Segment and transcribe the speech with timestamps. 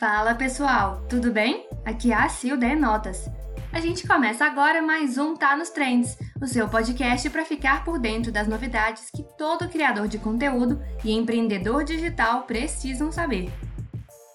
[0.00, 1.68] Fala pessoal, tudo bem?
[1.84, 3.28] Aqui é a Sil Notas.
[3.70, 7.98] A gente começa agora mais um Tá nos Trends, o seu podcast para ficar por
[7.98, 13.52] dentro das novidades que todo criador de conteúdo e empreendedor digital precisam saber.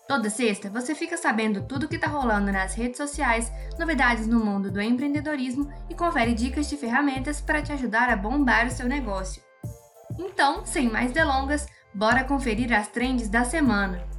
[0.08, 4.46] Toda sexta você fica sabendo tudo o que está rolando nas redes sociais, novidades no
[4.46, 8.88] mundo do empreendedorismo e confere dicas de ferramentas para te ajudar a bombar o seu
[8.88, 9.42] negócio.
[10.20, 14.14] Então, sem mais delongas, bora conferir as trends da semana.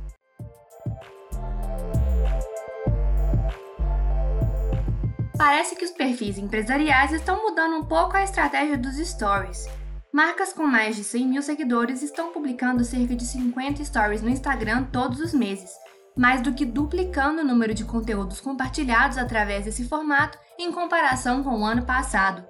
[5.37, 9.69] Parece que os perfis empresariais estão mudando um pouco a estratégia dos stories.
[10.11, 14.85] Marcas com mais de 100 mil seguidores estão publicando cerca de 50 stories no Instagram
[14.85, 15.71] todos os meses,
[16.17, 21.61] mais do que duplicando o número de conteúdos compartilhados através desse formato em comparação com
[21.61, 22.43] o ano passado.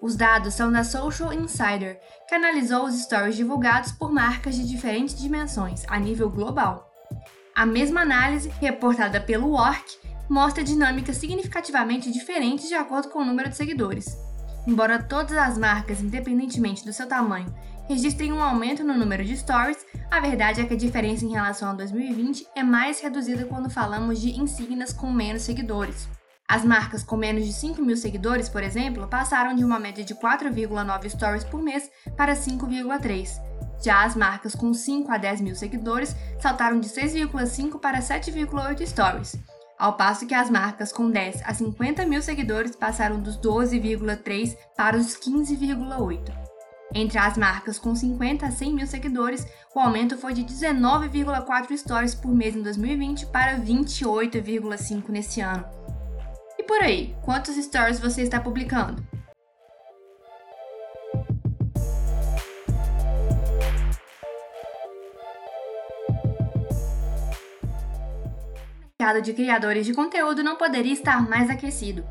[0.00, 5.14] Os dados são da Social Insider, que analisou os stories divulgados por marcas de diferentes
[5.14, 6.90] dimensões a nível global.
[7.54, 9.98] A mesma análise, reportada pelo Work,
[10.32, 14.16] mostra dinâmicas significativamente diferentes de acordo com o número de seguidores.
[14.66, 17.54] Embora todas as marcas, independentemente do seu tamanho,
[17.86, 21.68] registrem um aumento no número de stories, a verdade é que a diferença em relação
[21.68, 26.08] a 2020 é mais reduzida quando falamos de insígnias com menos seguidores.
[26.48, 30.14] As marcas com menos de 5 mil seguidores, por exemplo, passaram de uma média de
[30.14, 33.28] 4,9 stories por mês para 5,3.
[33.84, 39.36] Já as marcas com 5 a 10 mil seguidores saltaram de 6,5 para 7,8 stories
[39.82, 44.96] ao passo que as marcas com 10 a 50 mil seguidores passaram dos 12,3 para
[44.96, 46.32] os 15,8.
[46.94, 49.44] Entre as marcas com 50 a 100 mil seguidores,
[49.74, 55.64] o aumento foi de 19,4 stories por mês em 2020 para 28,5 nesse ano.
[56.56, 59.04] E por aí, quantos stories você está publicando?
[69.02, 72.04] Mercado de criadores de conteúdo não poderia estar mais aquecido.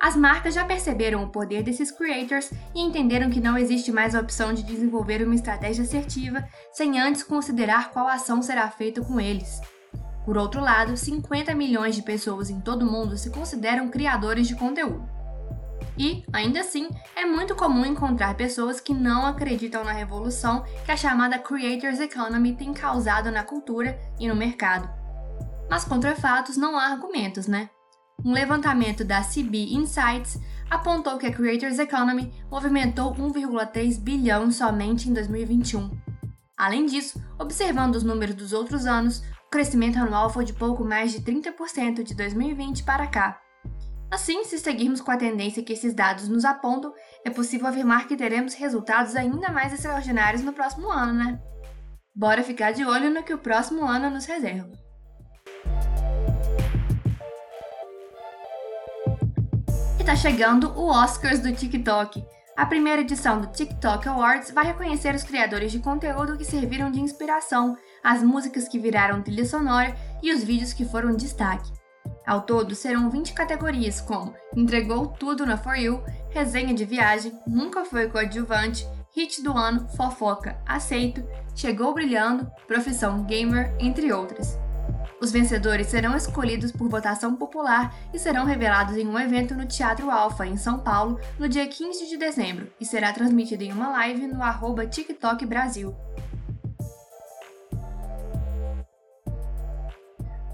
[0.00, 4.20] As marcas já perceberam o poder desses creators e entenderam que não existe mais a
[4.20, 6.42] opção de desenvolver uma estratégia assertiva
[6.72, 9.60] sem antes considerar qual ação será feita com eles.
[10.24, 14.56] Por outro lado, 50 milhões de pessoas em todo o mundo se consideram criadores de
[14.56, 15.06] conteúdo.
[15.98, 20.96] E, ainda assim, é muito comum encontrar pessoas que não acreditam na revolução que a
[20.96, 24.88] chamada Creators Economy tem causado na cultura e no mercado.
[25.68, 27.70] Mas contra fatos não há argumentos, né?
[28.24, 35.12] Um levantamento da CB Insights apontou que a Creators Economy movimentou 1,3 bilhão somente em
[35.12, 35.90] 2021.
[36.56, 41.12] Além disso, observando os números dos outros anos, o crescimento anual foi de pouco mais
[41.12, 43.40] de 30% de 2020 para cá.
[44.10, 46.92] Assim, se seguirmos com a tendência que esses dados nos apontam,
[47.24, 51.40] é possível afirmar que teremos resultados ainda mais extraordinários no próximo ano, né?
[52.14, 54.87] Bora ficar de olho no que o próximo ano nos reserva.
[60.08, 62.24] Está chegando o Oscars do TikTok.
[62.56, 66.98] A primeira edição do TikTok Awards vai reconhecer os criadores de conteúdo que serviram de
[66.98, 71.70] inspiração, as músicas que viraram trilha sonora e os vídeos que foram destaque.
[72.26, 77.84] Ao todo, serão 20 categorias como Entregou Tudo na For You, Resenha de Viagem, Nunca
[77.84, 81.22] Foi Coadjuvante, Hit do Ano, Fofoca, Aceito,
[81.54, 84.58] Chegou Brilhando, Profissão Gamer, entre outras.
[85.20, 90.10] Os vencedores serão escolhidos por votação popular e serão revelados em um evento no Teatro
[90.10, 94.28] Alfa, em São Paulo, no dia 15 de dezembro, e será transmitido em uma live
[94.28, 95.94] no arroba TikTok Brasil.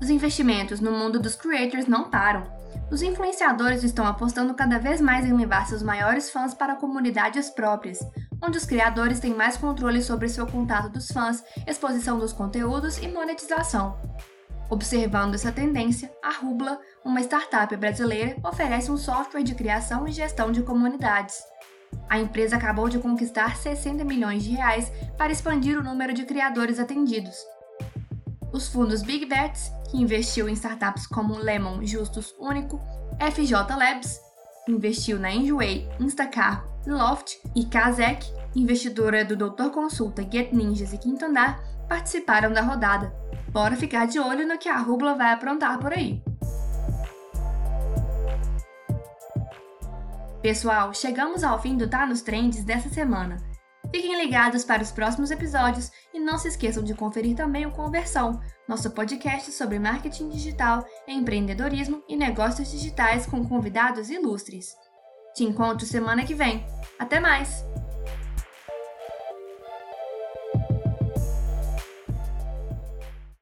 [0.01, 2.47] Os investimentos no mundo dos creators não param.
[2.91, 7.99] Os influenciadores estão apostando cada vez mais em levar seus maiores fãs para comunidades próprias,
[8.43, 13.09] onde os criadores têm mais controle sobre seu contato dos fãs, exposição dos conteúdos e
[13.09, 13.97] monetização.
[14.71, 20.51] Observando essa tendência, a Rubla, uma startup brasileira, oferece um software de criação e gestão
[20.51, 21.37] de comunidades.
[22.09, 26.79] A empresa acabou de conquistar 60 milhões de reais para expandir o número de criadores
[26.79, 27.37] atendidos.
[28.53, 32.81] Os fundos Big Bets, que investiu em startups como Lemon Justus Único,
[33.21, 34.21] FJ Labs,
[34.69, 41.25] investiu na Enjoy, Instacar, Loft e Kazek, investidora do Doutor Consulta, Get Ninjas e Quinto
[41.25, 43.13] Andar, participaram da rodada.
[43.55, 46.21] Bora ficar de olho no que a Rubla vai aprontar por aí.
[50.43, 53.37] Pessoal, chegamos ao fim do Tá nos Trends dessa semana.
[53.93, 58.41] Fiquem ligados para os próximos episódios e não se esqueçam de conferir também o Conversão,
[58.69, 64.75] nosso podcast sobre marketing digital, empreendedorismo e negócios digitais com convidados ilustres.
[65.33, 66.67] Te encontro semana que vem.
[66.99, 67.65] Até mais!